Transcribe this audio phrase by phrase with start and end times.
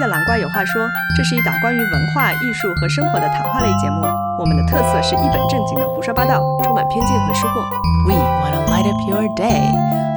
[0.00, 4.00] 的蓝怪有话说，这是一档关于文化艺术和生活的谈话类节目。
[4.38, 7.60] 我们的特色是一本正经的胡说八道，充满偏见和失货。
[8.08, 9.60] We wanna light up your day.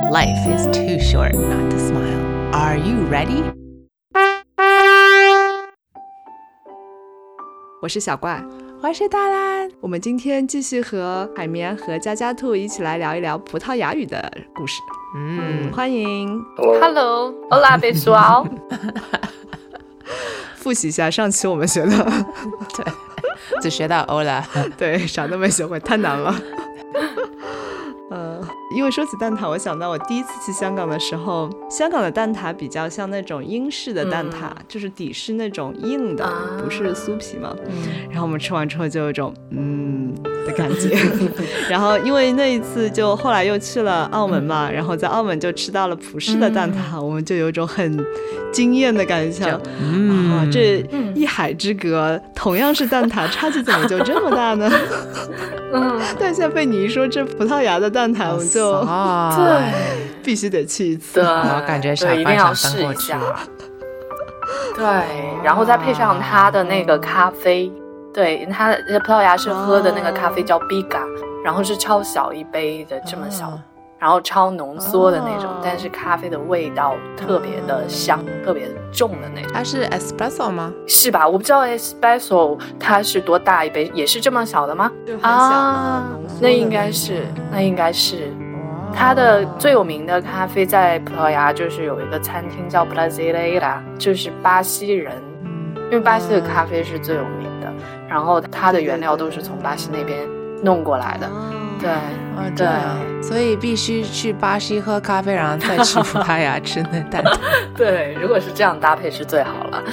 [0.09, 2.23] Life is too short not to smile.
[2.53, 3.43] Are you ready?
[7.81, 8.41] 我是小怪，
[8.81, 9.69] 我是大蓝。
[9.81, 14.81] 我们今天继续和海绵和佳佳兔一起来聊一聊葡萄牙语的故事。
[15.17, 18.47] 嗯，嗯，欢迎 Hello，Hola pessoal，
[20.55, 21.95] 复习一下上期我们学的，
[22.77, 22.85] 对
[23.61, 24.45] 只学到欧了。
[24.77, 26.35] 对，啥都没学会，太难了。
[28.11, 28.39] 呃，
[28.75, 37.55] 因为说起蛋挞，我想到我第一次去香港的时候，香港的蛋挞比较像那种英式的蛋挞，就是底是那种硬的，啊不是酥皮嘛。
[37.65, 37.73] 嗯
[38.11, 40.13] 然后我们吃完之后就有一种嗯
[40.45, 40.95] 的感觉。
[41.69, 48.05] 然后因为那一次就后来又去了澳门嘛，然后在澳门就吃到了葡式的蛋挞，我们就有一种很
[48.51, 49.59] 惊艳的感觉。
[49.81, 50.83] 嗯啊，这
[51.15, 54.71] 一海之隔，同样是蛋挞，差距怎么就这么大呢？
[55.73, 59.73] 嗯，但现在被你一说这葡萄牙的蛋挞，我们就哦，对
[60.23, 61.19] 必须得去一次。
[61.19, 63.19] 对，我感觉小对，一定要试一下。
[64.75, 64.85] 对，
[65.43, 67.71] 然后再配上它的那个咖啡，
[68.13, 71.03] 对，它的葡萄牙是喝的那个咖啡叫 Biga，
[71.43, 73.59] 然后是超小一杯的这么小哦
[73.99, 80.73] 然后超浓缩的那种，哦但是咖啡的味道特别的香，特别重的那种，它是 espresso 吗？
[80.85, 81.25] 是吧？
[81.25, 84.91] 我不知道 espresso 它是多大一杯，也是这么小的吗？
[85.07, 86.03] 就很小
[86.41, 88.29] 那应该是，那应该是。
[88.93, 95.13] 它的最有名的咖啡在葡萄牙就是有一个餐厅叫 Brasileira，就是巴西人，
[95.45, 97.49] 嗯因为巴西的咖啡是最有名的，
[98.13, 100.19] 然后它的原料都是从巴西那边
[100.61, 101.27] 弄过来的。
[101.79, 107.35] 对，哦，对，所以必须去巴西喝咖啡，然后再去葡萄牙吃那蛋挞。
[107.75, 109.83] 对，如果是这样搭配是最好了。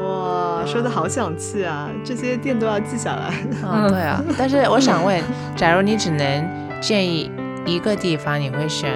[0.00, 1.90] 哇，说的好想去啊！
[2.04, 3.34] 这些店都要记下来。
[3.64, 4.22] 嗯，对啊。
[4.38, 5.20] 但是我想问，
[5.56, 6.48] 假如你只能
[6.80, 7.28] 建议
[7.64, 8.92] 一个地方，你会选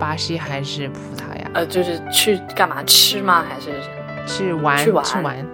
[0.00, 1.48] 巴西还是葡萄牙？
[1.54, 3.44] 呃，就是去干嘛吃吗？
[3.48, 3.70] 还是
[4.26, 5.46] 去玩去玩去玩。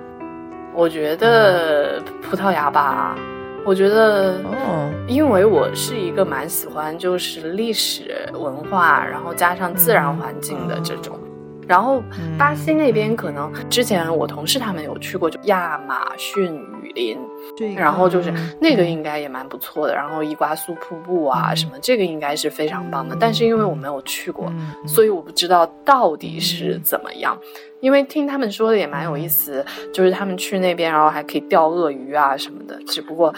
[0.76, 3.16] 我觉得葡萄牙吧。
[3.64, 11.18] 我觉得哦，因为我是一个蛮喜欢就是历史文化，然后加上自然环境的这种。
[11.66, 17.18] 然后嗯巴西那边可能之前我同事他们有去过，就亚马逊雨林，
[17.56, 19.94] 对然后就是嗯那个应该也蛮不错的。
[19.94, 23.16] 然后伊瓜苏瀑布啊嗯什么，这个应该是非常棒的。
[23.18, 24.52] 但是因为我没有去过，
[24.86, 27.36] 所以我不知道到底是怎么样。
[27.80, 32.76] 因为听他们说的也蛮有意思，就是他们去那边，然后还可以钓鳄鱼啊什么的。
[32.86, 33.32] 只不过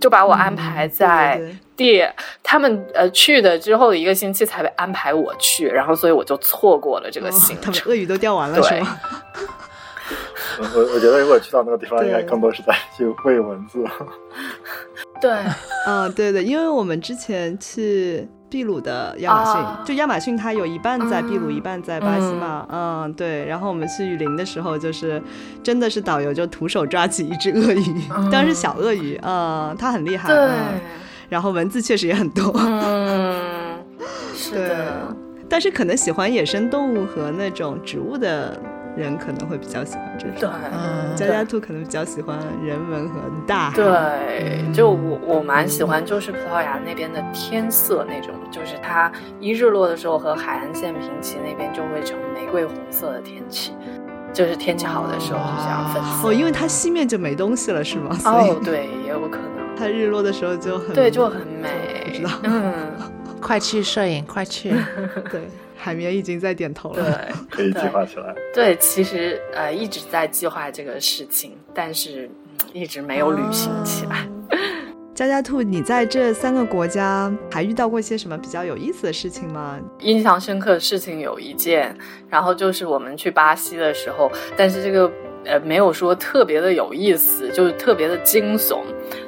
[0.00, 1.40] 就把我安排在
[1.76, 7.64] 对对第他们呃去的之后的一个星期才被安排我去，然后所以我就错过了这个哦行程。
[7.64, 9.00] 他们鳄鱼都钓完了对是吗？
[10.58, 13.84] 我我我觉得如果去到那个地方，对应该更多是在去喂蚊子。
[15.20, 15.32] 对，
[15.86, 23.44] 嗯，对的，因为我们之前去秘鲁的亚马逊，啊就亚马逊它有一半在秘鲁，嗯一半在巴西嘛，嗯对。
[23.46, 25.20] 然后我们去雨林的时候，就是
[25.62, 30.80] 真的是导游就徒手抓起一只鳄鱼，嗯当然是小鳄鱼，嗯，它很厉害，对，嗯
[31.28, 33.78] 然后文字确实也很多，嗯，
[34.34, 35.16] 是的，
[35.48, 38.58] 但是可能喜欢野生动物和那种植物的
[38.96, 40.50] 人可能会比较喜欢这对种。。
[40.72, 43.76] 嗯佳佳兔可能比较喜欢人文和大海。
[43.76, 53.72] 对，就我我蛮喜欢，就是葡萄牙那边的天色那种，就是它一日落的时候和海岸线平齐，那边就会成玫瑰红色的天气，
[54.32, 56.28] 就是天气好的时候就这样粉色。
[56.28, 58.16] 哦，因为它西面就没东西了，是吗？
[58.24, 62.30] 哦，对，也有可能，它日落的时候就很对，就很美不知道。
[62.44, 62.92] 嗯，
[63.40, 64.70] 快去摄影，快去！
[65.30, 65.42] 对，
[65.76, 67.02] 海绵已经在点头了。
[67.02, 68.34] 对， 可以计划起来。
[68.54, 72.30] 对，其实呃一直在计划这个事情，但是、嗯
[72.72, 74.26] 一直没有履行起来。
[75.14, 79.78] 佳佳兔，你在这三个国家还遇到过一些什么比较有意思的事情吗？
[80.00, 81.96] 印象深刻的事情有一件，
[82.28, 85.10] 然后就是我们去巴西的时候，但是这个
[85.44, 88.80] 呃没有说特别的有意思，就是特别的惊悚。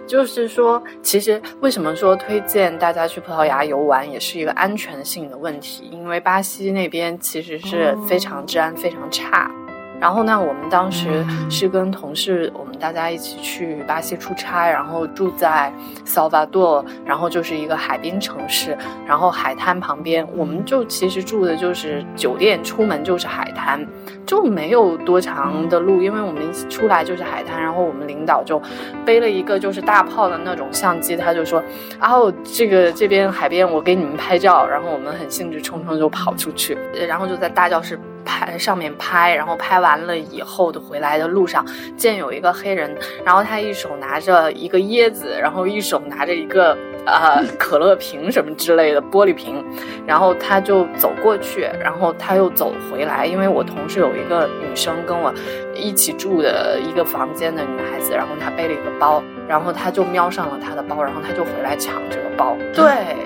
[0.06, 9.50] 就是说，其实为什么说推荐大家去葡萄牙游玩，也是一个安全性的问题，因为巴西那边其实是非常治安非常差。
[10.00, 15.72] 然后呢，我们当时是跟同事，我们大家一起去巴西出差，然后住在
[16.04, 18.76] 萨瓦多，然后就是一个海滨城市，
[19.06, 23.84] 然后海滩旁边，我们就其实住的就是酒店，出门就是海滩，
[24.26, 28.60] 就没有多长的路，因为我们一出来就是海滩，然后我们领导就
[29.04, 31.62] 背了一个就是大炮的那种相机，他就说，
[32.00, 36.76] 哦，这个这边海边我给你们拍照，然后我们很兴致冲冲就跑出去，
[37.08, 41.64] 然后就在大教室拍上面拍，然后拍完了以后的回来的路上，
[41.96, 42.94] 见有一个黑人，
[43.24, 46.76] 然后他一手拿着一个椰子，然后一手拿着一个
[47.06, 49.64] 呃 可乐瓶什么之类的玻璃瓶，
[50.06, 55.32] 然后他就走过去，然后他又走回来，因为我同事有一个女生跟我
[55.74, 63.16] 一起住的一个房间的女孩子，然后她背了一个包，然后他就瞄上了他的包，然后他就回来抢这个包，对。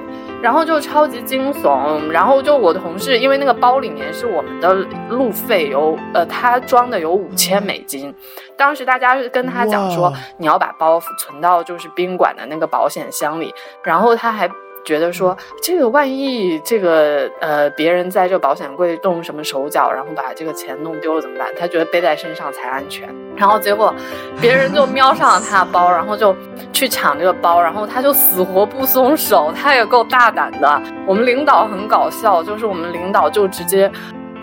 [0.43, 4.73] 然后就超级惊悚，然后就我同事，因为那个包里面是我们的
[5.11, 8.15] 路费有，呃，他装的有五千美金，
[8.57, 14.51] 当时大家是跟他讲说，你要把包存到就是宾馆的那个保险箱里，然后他还。
[14.85, 21.49] 觉得说这个万一这个呃别人在这保险柜动什么手脚，然后把这个钱弄丢了怎么办？
[21.59, 23.09] 他觉得背在身上才安全。
[23.37, 23.95] 然后结果
[24.41, 26.35] 别人就瞄上了他的包，然后就
[26.73, 29.53] 去抢这个包，然后他就死活不松手。
[29.55, 30.83] 他也够大胆的。
[31.07, 33.91] 我们领导很搞笑，就是我们领导就直接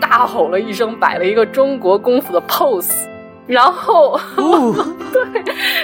[0.00, 3.06] 大吼了一声，摆了一个中国功夫的 pose。
[3.48, 4.20] 然后，
[5.10, 5.42] 对，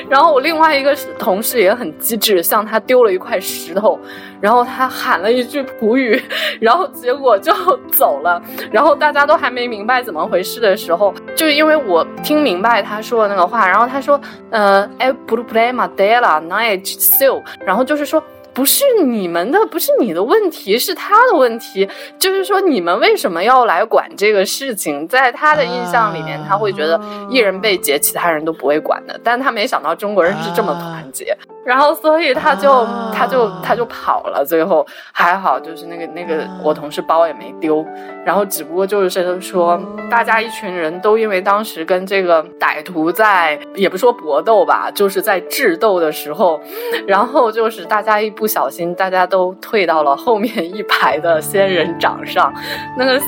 [0.08, 3.98] 然后我另外一个同事也很机智，向他丢了一块石头，
[4.40, 6.22] 然后他喊了一句普语，
[6.60, 7.52] 然后结果就
[7.90, 8.40] 走了。
[8.70, 14.20] 然后大家都还没明白怎么回事的时候，就是因为我听明白他说的那个话，然后他说，
[14.50, 18.22] 呃，哎，不不对嘛，对了，night so，然后就是说。
[18.54, 21.88] 不是你们的，不是你的问题，是他的问题。
[22.18, 25.06] 就是说，你们为什么要来管这个事情？
[25.08, 29.20] 在他的印象里面，他会觉得一人被劫，其他人都不会管的。
[29.24, 31.36] 但他没想到中国人是这么团结。
[31.64, 34.44] 然后，所以他就他就他就跑了。
[34.44, 37.84] 最后还好，就是那个那个我同事包也没丢。
[38.24, 39.80] 然后只不过就是说，
[40.10, 46.60] 大家一群人都因为当时跟这个歹徒在也不说搏斗吧，就是在智斗的时候，
[47.06, 52.52] 然后就是大家一不小心，大家都退到了后面一排的仙人掌上。
[52.96, 53.20] 那个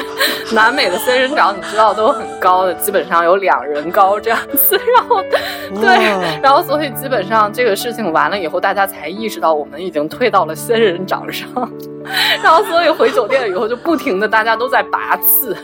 [0.54, 4.80] 南美的仙人掌，你知道都很高的，基本上有两人高这样子。
[4.96, 5.22] 然后
[5.80, 7.76] 对，然后所以基本上这个。
[7.82, 11.48] 事情完了以后，大家才意识到我们已经退到了仙人掌上，
[12.42, 15.56] 然后所以回酒店以后就不停的大家都在拔刺，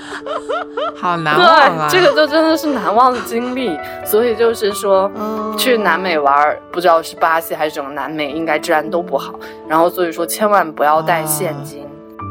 [0.94, 1.48] 好难忘
[1.78, 1.88] 啊！
[1.90, 3.78] 这个就真的是难忘的经历。
[4.04, 5.10] 所以就是说，
[5.56, 9.34] 去南美玩，不知道是巴西还是整个南美，应该治安都不好。
[9.66, 11.86] 然后所以说，千万不要带现金。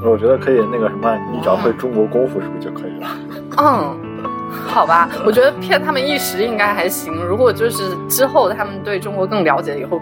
[0.05, 3.07] 我觉得可以那个什么，你只要会中国功夫是不是就可以了？
[3.57, 4.06] 嗯。
[4.49, 7.13] 好吧，我觉得骗他们一时应该还行。
[7.13, 10.01] 如果就是之后他们对中国更了解以后，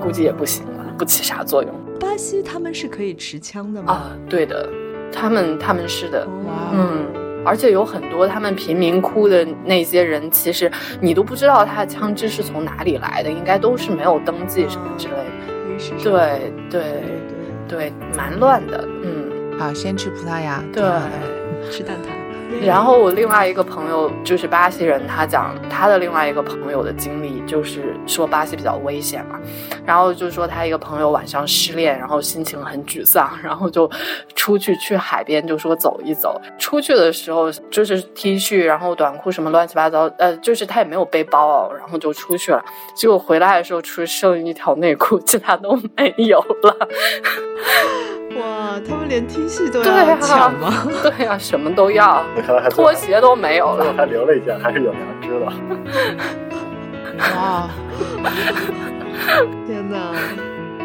[0.00, 1.72] 估计也不行了，不起啥作用。
[1.98, 3.92] 巴西他们是可以持枪的吗？
[3.92, 4.68] 啊，对的，
[5.12, 6.26] 他们他们是的，
[6.72, 7.06] 嗯，
[7.44, 10.70] 而且有很多他们贫民窟的那些人，其实
[11.00, 15.24] 你都不知道他的枪支是从哪里来的，应该都是没有登记什么之类的。
[16.02, 16.82] 对对
[17.68, 18.84] 对对，蛮乱的。
[19.02, 20.82] 嗯，好，先去葡萄牙，对，
[21.70, 22.27] 吃蛋挞。
[22.64, 29.38] 然后我另外一个朋友就是巴西人，他讲他的另外一个朋友的经历，就是说巴西比较危险嘛，
[29.86, 33.88] 然后就说他一个朋友晚上失恋，然后心情很沮丧，然后就
[34.34, 36.40] 出去去海边，就说走一走。
[36.58, 42.64] 出去的时候就是 T 恤，然后短裤什么乱七八糟，呃，就是他也没有背包，然后就出去了。
[42.94, 46.88] 结果回来的时候，只剩一条内裤，其他都没有了。
[48.40, 50.86] 哇，他们连 T 恤都要抢吗？
[51.02, 52.24] 对呀，什么都要，
[52.70, 55.46] 拖鞋都没有了，还留了一件，还是有良知的。
[57.34, 57.68] 哇，
[59.66, 60.12] 天哪！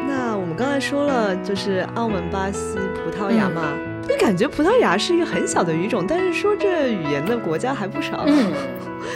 [0.08, 3.62] 那我们刚才说了，就是澳门、巴西、葡萄牙嘛。
[4.08, 8.24] 你感觉葡萄牙是一个很小的语种，但是说这语言的国家还不少。
[8.28, 8.52] 嗯，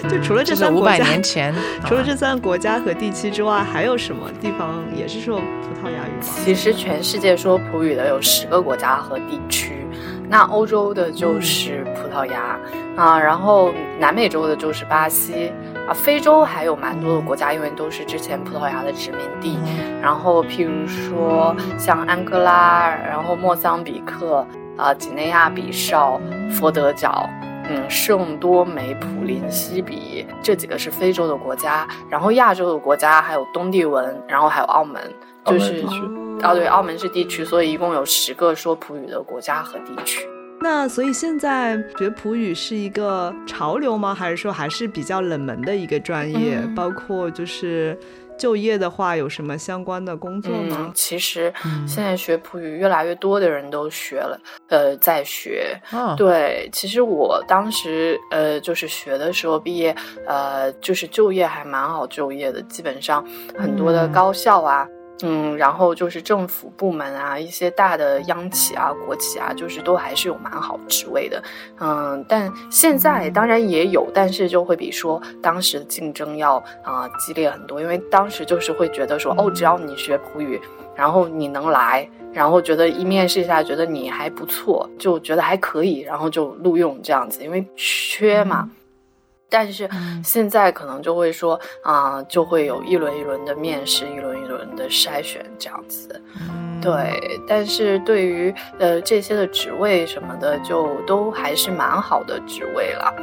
[0.09, 1.53] 就除了这三个国家，年前，
[1.85, 5.43] 除了这三个国家和地区之外，还有什么地方也是说葡
[5.81, 6.21] 萄牙语吗？
[6.21, 9.85] 其实全世界说葡语的有十个国家和地区，
[10.29, 12.57] 那欧洲的就是葡萄牙
[12.95, 15.51] 啊，然后南美洲的就是巴西
[15.87, 19.59] 啊，非洲还有蛮多的国家，因为都是之前葡萄牙的殖民地。
[20.01, 24.45] 然后譬如说像安哥拉，然后莫桑比克。
[24.77, 27.27] 啊，几内亚比绍、佛得角，
[27.69, 35.01] 嗯，圣多美普林西比这几个是非洲的国家，然后亚洲的国家还有东帝汶，然后还有澳门，
[35.45, 35.83] 就是
[36.41, 40.27] 啊对，澳门是地区，所以一共有十个说葡语的国家和地区。
[40.59, 44.13] 那所以现在学葡语是一个潮流吗？
[44.13, 46.59] 还是说还是比较冷门的一个专业？
[46.75, 47.97] 包括就是。
[48.37, 50.91] 就业的话，有什么相关的工作吗？
[50.93, 51.53] 其实
[51.87, 54.39] 现在学普语越来越多的人都学了，
[54.69, 55.79] 呃，在学。
[56.15, 63.25] 对，其实我当时呃，就是学的时候毕业，呃，就是就业还蛮好就业的，基本上
[63.57, 64.87] 很多的高校啊。
[64.89, 71.41] 嗯，嗯然后就是政府部门啊，一些大的央企啊、国企啊，就是都还是有蛮好职位的。
[71.79, 80.61] 嗯，但现在当然也有，但是就会比说当时竞争要啊、激烈很多，因为当时就是会觉得说，哦，只要你学普语，
[80.95, 88.69] 然后你能来，然后觉得一面试一下觉得你还不错，就觉得还可以，然后就录用这样子，因为缺嘛。
[89.49, 89.89] 但是
[90.23, 96.21] 现在可能就会说啊、就会有一轮一轮的面试，一轮一轮的筛选这样子。
[96.81, 103.13] 对，但是对于呃这些的职位什么的，就都还是蛮好的职位了。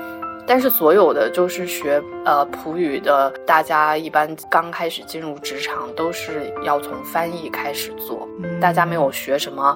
[0.47, 8.29] 但是所有的就是学呃普语的，大家一般刚开始进入职场都是要从翻译开始做，
[8.61, 9.75] 大家没有学什么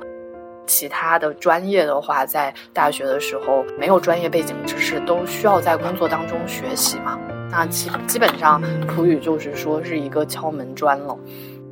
[0.68, 7.18] 其他的专业的话，在大学的时候没有专业背景知识，都需要在工作当中学习嘛。
[7.50, 11.18] 那基基本上普语就是说是一个敲门砖了。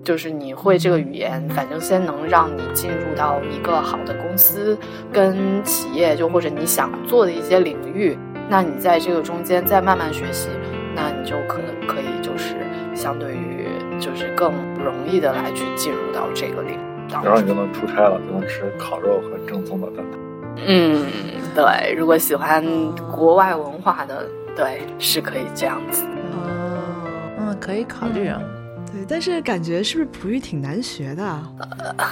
[0.03, 4.79] 就是你会这个语言，反正先能让你进入到一个好的公司
[5.13, 8.17] 跟企业，就或者你想做的一些领域，
[8.49, 10.49] 那你在这个中间再慢慢学习，
[10.95, 12.55] 那你就可能可以就是
[12.95, 13.67] 相对于
[13.99, 17.47] 就是更容易的来去进入到这个领域然后你。
[17.49, 20.19] 就能出差了，就能吃烤肉和正宗的蛋挞。
[20.67, 21.07] 嗯，
[21.55, 22.65] 对，如果喜欢
[23.13, 26.05] 国外文化的，对，是可以这样子。
[26.33, 26.81] 哦，
[27.39, 28.41] 嗯，可以考虑啊。
[28.97, 31.53] 对，但是感觉是不是普语挺难学的啊？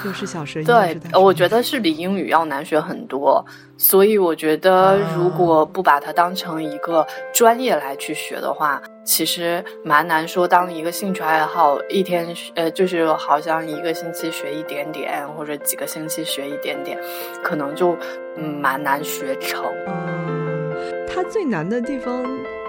[0.04, 3.44] 又是小舌音，对我觉得是比英语要难学很多，
[3.78, 16.98] 所以我觉得如果不把它当成一个专业来去学的话，其实蛮难说当一个兴趣爱好，一天学呃就是好像一个星期学一点点，或者几个星期学一点点，
[17.42, 17.96] 可能就
[18.36, 19.64] 嗯蛮难学成。
[19.86, 20.74] 嗯，
[21.08, 22.22] 它最难的地方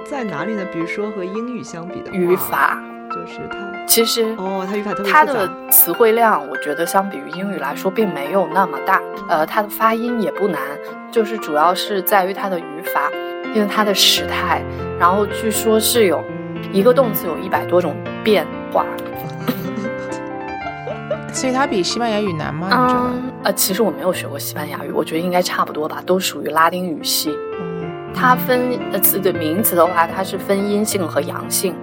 [0.05, 0.65] 在哪里呢？
[0.71, 2.94] 比如说和英语相比的话语，法就
[3.27, 9.01] 是它其实哦，它语法特别它复杂的词汇量，我觉得相比于英语来说，并没有那么大。
[9.27, 10.59] 呃，它的发音也不难，
[11.11, 13.11] 就是主要是在于它的语法，
[13.53, 14.61] 因为它的时态。
[14.99, 16.23] 然后据说是有
[16.71, 18.85] 一个动词有一百多种变化。
[21.33, 22.67] 所以它比西班牙语难吗？
[22.69, 22.99] 你觉得？
[22.99, 27.37] 嗯，呃，其实我没有学过西班牙语，我觉得应该差不多吧，都属于拉丁语系。
[27.59, 31.75] 嗯，它分呃词的名词的话，它是分阴性和阳性，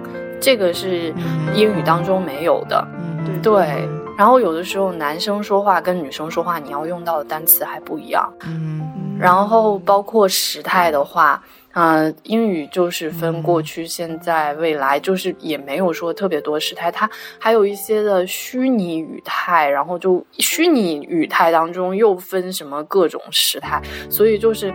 [0.43, 1.13] 这个是
[1.55, 2.85] 英语当中没有的。
[3.25, 8.31] 嗯，对，然后有的时候男生说话跟女生说话，你要用到的单词还不一样。
[8.45, 8.81] 嗯
[9.17, 17.09] 然后包括时态的话，呃，英语就是分过去、现在、未来，就是也没有说特别多时态，它
[17.39, 24.73] 还有一些的虚拟语态，然后就虚拟语态当中又分什么各种时态，所以就是。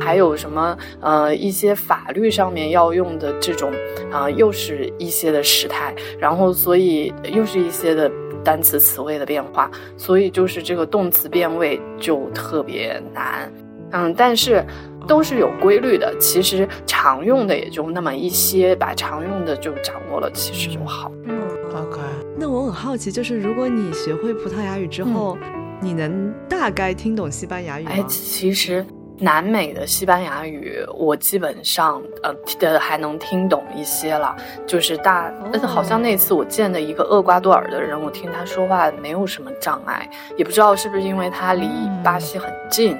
[0.00, 3.70] 还有什么呃一些法律上面要用的这种
[4.10, 8.10] 啊、呃又是一些的时态，然后所以又是一些的
[8.42, 13.52] 单词词汇的变化，所以就是这个动词变位就特别难。
[13.92, 14.64] 嗯，但是
[15.06, 21.10] 都是有规律的，其实常用的也就那么一些，把常用的就掌握了，其实就好。
[21.24, 21.40] 嗯
[21.74, 22.00] ，OK，
[22.38, 25.36] 那我很好奇，就是如果你学会葡萄牙语之后，
[25.80, 27.90] 你能大概听懂西班牙语吗？
[27.92, 28.86] 哎，其实
[29.20, 34.34] 南美的西班牙语我基本上呃的还能听懂一些了，
[34.66, 41.68] 就是大，但是好像那次我见的一个厄瓜多尔的人，我听他说话没有什么障碍，也不知道是不是因为他离
[42.02, 42.96] 巴西很近，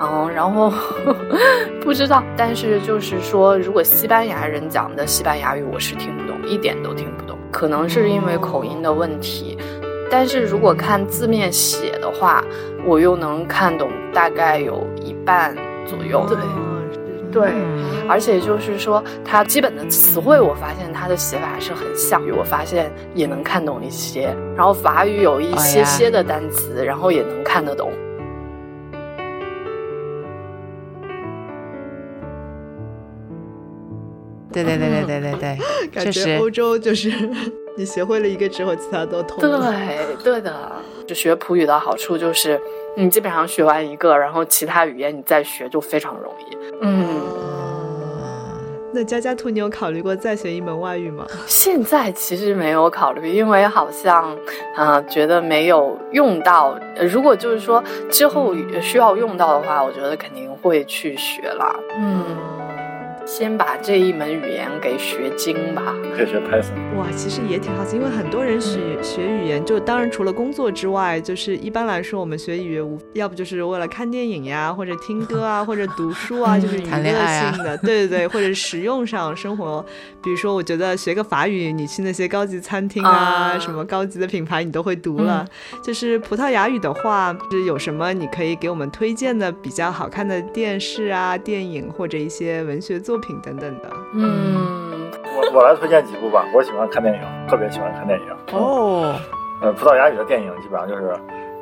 [0.00, 0.72] 嗯，然后
[1.80, 9.56] 不知道，但是就是说，如果西班牙人讲的西班牙语，我是听不懂，一点都听不懂，可能是因为口音的问题。
[10.10, 12.44] 但是如果看字面写的话，
[12.84, 15.54] 我又能看懂大概有一半
[15.86, 16.26] 左右。
[16.28, 16.36] 对
[17.32, 24.34] 对，嗯而且就是说，它基本的词汇，我发现它的写法是很像，我发现也能看懂一些。
[24.56, 27.92] 然后法语有一些些的单词，然后也能看得懂。
[34.52, 35.58] 对对对对对对对，
[35.94, 37.08] 感确实觉欧洲就是
[37.80, 39.72] 你学会了一个之后，其他都通了。
[39.72, 40.54] 对，对的。
[41.08, 42.60] 就学普语的好处就是，
[42.94, 46.58] 你基本上学完一个，然后其他语言你再学就非常容易。
[46.82, 47.22] 嗯，
[48.92, 51.26] 那佳佳兔，你有考虑过再学一门外语吗？
[51.46, 54.36] 现在其实没有考虑，因为好像，
[54.76, 56.78] 呃，觉得没有用到。
[56.96, 61.74] 呃如果就是说之后需要用到的话，我觉得肯定会去学啦。
[61.98, 62.24] 嗯，
[63.30, 65.94] 先把这一门语言给学精吧。
[66.16, 66.96] 可以学 Python。
[66.98, 79.86] 哇，其实也挺好奇，因为很多人学学语言，就当然除了工作之外，就是一般来说我们学语言无要不就是为了看电影呀，或者听歌啊，或者读书啊，就是娱乐性的，对 对对，或者实用上生活。
[80.20, 85.46] 比如说，我觉得学个法语，你去那些高级餐厅啊，啊什么高级的品牌你都会读了。
[85.84, 93.90] 就是葡萄牙语的话，是有什么你可以给我们推荐的比较好看的电视啊、电影或者一些文学作品等等的？
[94.14, 98.26] 嗯，我我来推荐几部吧，我喜欢看电影，特别喜欢看电影。
[98.52, 99.14] 哦，
[99.62, 101.14] 呃，葡萄牙语的电影基本上就是，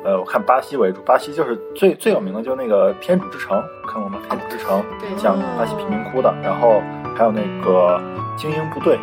[0.03, 4.19] 呃，我看巴西为主，巴西就是最最有名的就是那个《天主之城》，看过吗？
[4.29, 6.81] 《天主之城》对讲巴西贫民窟的，然后
[7.15, 7.99] 还有那个
[8.35, 8.95] 《精英部队》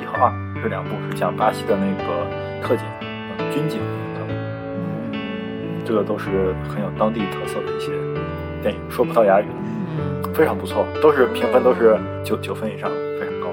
[0.00, 2.86] 一和二这两部是讲巴西的那个特警、
[3.38, 3.80] 呃军警
[5.86, 7.92] 这个都是很有当地特色的一些
[8.62, 9.73] 电影，说葡萄牙语的，嗯，
[10.34, 13.48] 非常不错，都是评分都是九九分以上，非常高。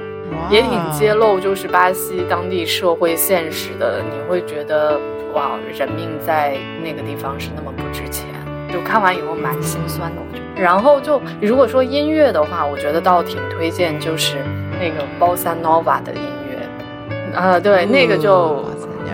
[0.49, 4.99] 也挺揭露就是巴西当地社会现实的，你会觉得
[5.33, 8.25] 哇，人命在那个地方是那么不值钱。
[8.73, 10.61] 就看完以后蛮心酸的，我觉得。
[10.61, 14.37] 然后就如果说音乐的话，我觉得倒挺推荐，就是
[14.79, 18.63] 那个 Bossa Nova 的音乐，啊、对，那个就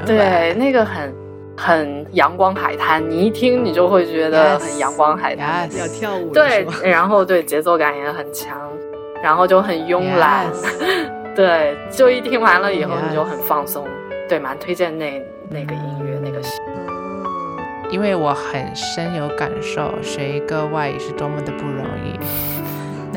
[0.05, 1.12] 对，那个很
[1.57, 5.67] 很阳光海滩，你一听你就会觉得很阳光海滩。
[5.69, 8.55] Yes 要跳舞对， 然后对节奏感也很强，
[9.23, 10.45] 然后就很慵懒。
[10.51, 13.87] Yes 对，就一听完了以后你就很放松，
[14.29, 16.39] 对，蛮推荐那那个音乐那个
[17.89, 22.19] 因为我很深有感受，学一个外语是多么的不容易。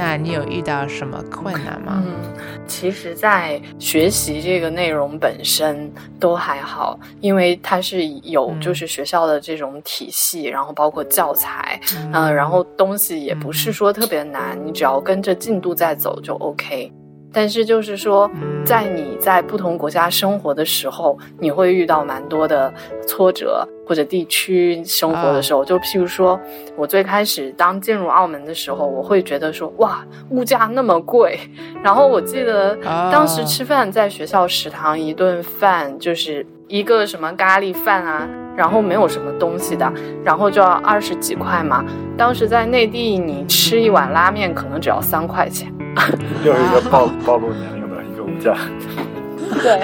[0.00, 2.02] 那你有遇到什么困难吗？
[2.06, 2.34] 嗯，
[2.66, 16.90] 其实，在学习这个内容本身都还好，因为它是有嗯就是学校的这种体系，然后包括教材，嗯嗯、然后东西也不是说特别难，你只要跟着进度在走就 OK。
[17.32, 22.72] 但是就是说，嗯在你在不同国家生活的时候，你会遇到蛮多的
[23.06, 26.38] 挫折，或者地区生活的时候，就譬如说，
[26.76, 31.38] 我最开始当进入澳门的时候，我会觉得说，哇，物价那么贵。
[31.82, 39.90] 然后我记得啊当时吃饭在学校食堂一顿饭就是一个什么咖喱饭啊，然后没有什么东西的，
[40.22, 41.84] 然后就要二十几块嘛。
[42.16, 45.72] 当时在内地，你吃一碗拉面可能只要三块钱。
[46.44, 48.56] 又是一个暴暴露年龄的一个物价。
[49.62, 49.80] 对。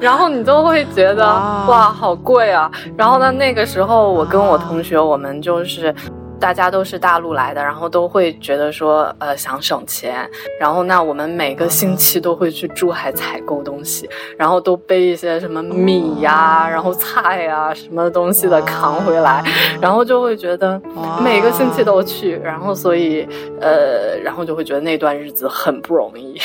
[0.00, 2.70] 然后你都会觉得哇哇，好贵啊！
[2.96, 5.92] 然后呢，那个时候我跟我同学，我们就是
[6.40, 10.28] 大家都是大陆来的，然后都会觉得说，呃，想省钱。
[10.60, 19.44] 然后那我们每个星期都会去珠海采购东西，然后都背一些什么米呀、然后菜呀、什么东西的扛回来，
[19.80, 20.80] 然后就会觉得
[21.22, 23.28] 每个星期都去，然后所以
[23.60, 26.40] 呃，然后就会觉得那段日子很不容易。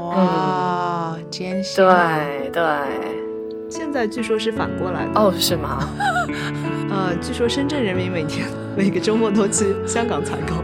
[0.00, 2.18] 哇，艰辛对啊。
[2.52, 2.62] 对，
[3.68, 5.86] 现在据说是反过来的，哦，是吗？
[6.90, 10.54] 呃，据说深圳人民每天 每个周末都去香港采购，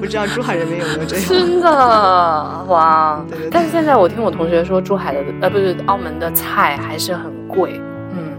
[0.00, 1.24] 不知道珠海人民有没有这样？
[1.28, 3.50] 真的哇对 对对！
[3.50, 7.80] 但是现在我听我同学说，珠海的呃不是澳门的菜还是很贵，
[8.12, 8.32] 嗯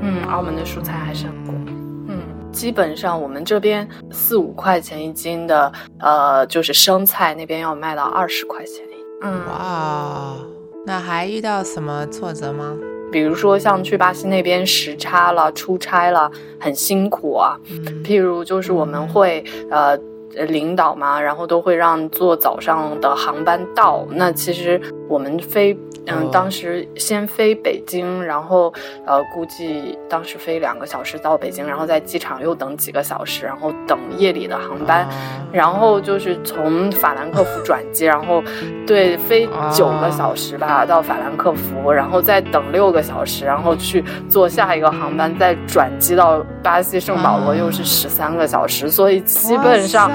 [0.00, 1.54] 嗯，澳门的蔬菜还是很贵，
[2.08, 2.18] 嗯，
[2.52, 10.34] 基本上我们这边四五块钱一斤的，呃，就是生菜那边要卖到二十块钱一斤，嗯，哇，
[10.86, 12.74] 那还遇到什么挫折吗？
[13.10, 18.02] 比如说像去巴西那边时差了、出差了，很辛苦啊，嗯。
[18.04, 19.98] 譬如就是我们会、呃呃
[20.34, 24.06] 领导嘛，然后都会让坐早上的航班到。
[24.10, 28.72] 那其实我们飞，嗯，哦当时先飞北京，然后
[29.06, 35.04] 呃估计当时飞两个小时到北京，然后在机场又等几个小时，然后等夜里的航班。
[35.04, 35.08] 哦
[35.50, 38.42] 然后就是从法兰克福转机，然后
[38.86, 50.10] 对飞啊九个小时吧到法兰克福，然后再等六个小时，然后去坐下一个航班，再转机到巴西圣保罗啊又是十三个小时，所以基本上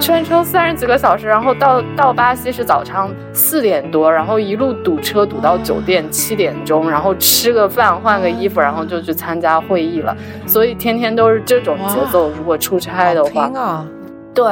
[0.00, 12.28] 全程三十几个小时，然后到到巴西是早上四点多，然后一路堵车堵到酒店七点钟，然后吃个饭换个衣服，然后就去参加会议了，所以天天都是这种节奏。
[12.30, 13.50] 如果出差的话
[14.34, 14.44] 对。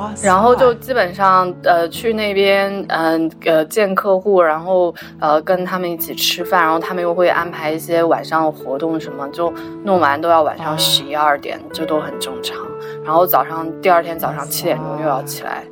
[0.00, 9.52] 哇塞，然后就基本上呃去那边嗯呃见客户，然后呃跟他们一起吃饭，然后他们又会安排一些晚上的活动什么，就
[9.84, 12.56] 弄完都要晚上哦十一二点，这都很正常。
[13.04, 15.64] 然后早上第二天早上七点钟又要起来，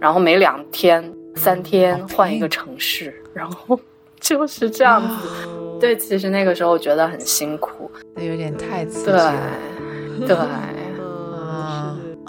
[0.00, 3.78] 然后每两天三天换一个城市，然后
[4.20, 5.28] 就是这样子。
[5.48, 7.90] 哦，对，其实那个时候觉得很辛苦。
[8.14, 9.34] 那有点太刺激对了。
[10.28, 10.36] 对。
[10.36, 10.81] 嗯，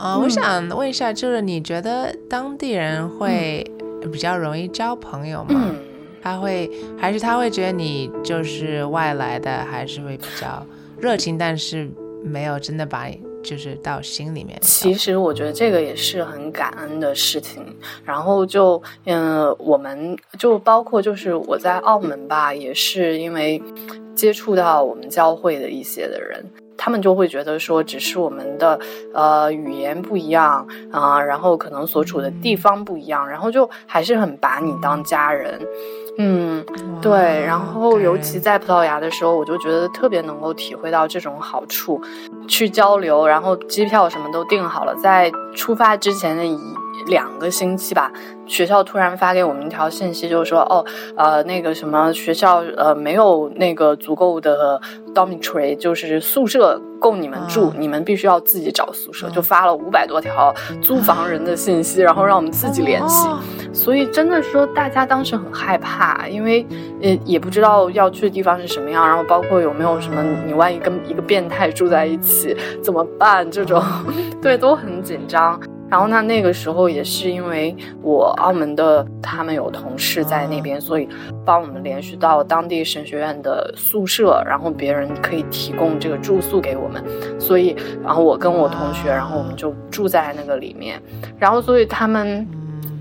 [0.03, 3.65] 啊我想问一下，就是你觉得当地人会
[4.11, 5.69] 比较容易交朋友吗？
[5.71, 5.75] 嗯。
[6.21, 10.65] 他会还是他会觉得你就是外来的，还是会比较
[10.97, 11.89] 热情，但是
[12.23, 14.57] 没有真的把你就是到心里面。
[14.61, 17.65] 其实我觉得这个也是很感恩的事情。
[18.05, 23.61] 然后就嗯，我们就包括就是我在澳门吧，也是因为
[24.15, 26.45] 接触到我们教会的一些的人。
[26.77, 28.79] 他们就会觉得说，只是我们的
[29.13, 35.59] 呃语言不一样啊、然后可能所处的地方不一样，然后就还是很把你当家人，
[36.17, 36.63] 嗯，
[37.01, 37.41] 对。
[37.45, 42.01] 然后尤其在葡萄牙的时候，我就觉得特别能够体会到这种好处，
[42.47, 46.57] 去交流，然后机票什么都订好了，在出发之前的一
[47.07, 48.11] 两个星期吧，
[48.45, 54.79] 学校突然发给我们一条信息，就是说，哦，呃，那个什么学校呃没有那个足够的
[55.13, 63.27] dormitory，就是宿舍供你们住，啊你们必须要自己找宿舍，嗯就发了五百多条租房人的信息， 然后让我们自己联系。
[63.27, 63.39] 哦
[63.75, 66.63] 所以真的说，大家当时很害怕，因为
[67.01, 73.49] 呃也不知道要去的地方是什么样，然后包括有没有什么你万一跟一个变态住在一起怎么办？
[73.49, 73.81] 这种
[74.39, 75.59] 对都很紧张。
[75.93, 81.07] 然后那那个时候也是因为我澳门的他们有同事在那边，所以
[81.45, 87.03] 帮我们联系到当地神学院的宿舍，然后别人可以提供这个住宿给我们，
[87.39, 90.99] 所以然后我跟我同学，然后我们就住在那个里面，
[91.37, 92.47] 然后所以他们。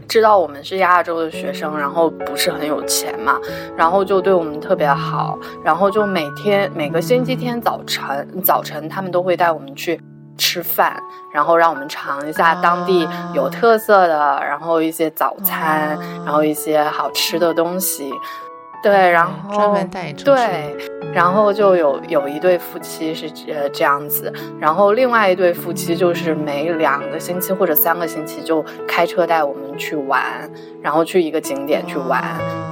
[0.09, 3.41] 知道我们是亚洲的学生，然后不是很有钱嘛，
[3.75, 9.99] 然后就对我们特别好，然后就每天每个星期天早晨早晨，他们都会带我们去
[10.37, 10.97] 吃饭，
[11.33, 18.13] 然后让我们尝一下当地有特色的，然后一些早餐，哇然后一些好吃的东西，
[18.83, 20.25] 对，然后专门带你出去。
[20.25, 20.77] 对，
[21.13, 30.23] 然后就有有一对夫妻是呃这样子，然后另外一对夫妻就是每两个星期或者三个星期就开车带我们去玩，
[30.81, 32.25] 然后去一个景点去玩，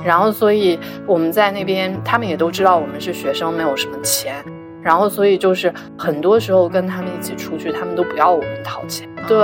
[0.05, 4.43] 然后所以我们在那边，他们也都知道我们是学生，没有什么钱，
[4.83, 9.39] 然后所以就是很多时候跟他们一起出去，他们都不要我们掏钱，对，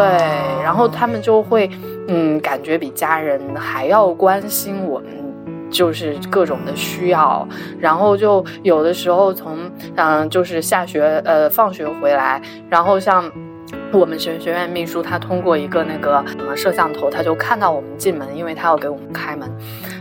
[0.63, 1.71] 然后他们就会
[2.09, 5.09] 嗯感觉比家人还要关心我们。
[5.69, 7.47] 就是各种的需要，
[7.81, 9.59] 然后就有的时候从
[9.97, 13.31] 嗯、就是下学呃放学回来，然后像
[13.93, 19.51] 我们学学院秘书他通过一个那个什么摄像头，他就看到我们进门，因为他要给我们开门，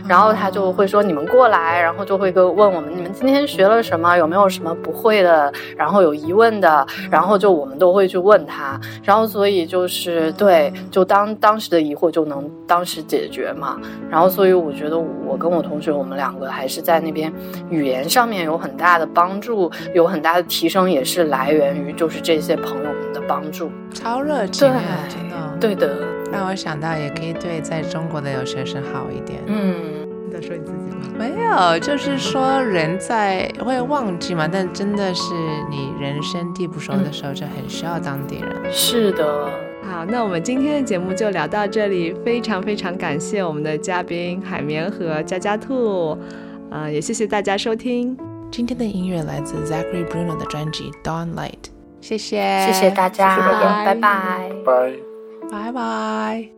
[0.06, 17.32] 然后他就会说你们过来，然后就会跟问我们你们今天学了什么，有没有什么不会的，然后有疑问的，然后就我们都会去问他，然后所以就是对，就当当时的疑惑就能当时解决嘛，然后所以我觉得我跟我同学我们两个还是在那边
[17.70, 23.70] 语言上面有很大的帮助，有很大的提升，也是来源于就是这些朋友们的帮助。
[23.92, 24.68] 超热情
[25.08, 25.56] 真的。
[25.58, 25.96] 对的，
[26.30, 29.40] 让我想到也可以对在中国的留学生好一点。
[29.46, 29.74] 嗯。
[30.28, 31.14] 你在说你自己吗？
[31.16, 35.32] 没有，就是说人在会忘记嘛，但真的是
[35.70, 38.72] 你人生地不熟的时候，就很需要当地人。
[38.72, 39.48] 是的，
[39.88, 46.18] 好，那我们今天的节目就聊到这里，非常非常感谢我们的嘉宾海绵和佳佳兔，
[46.70, 48.18] 啊、也谢谢大家收听。
[48.50, 51.50] 今天的音乐来自 Zachary Bruno 的专辑《Dawn Light》，
[52.06, 54.48] 谢谢，谢谢大家，谢谢大家拜拜。
[54.64, 54.92] 拜。
[55.50, 56.55] 拜拜。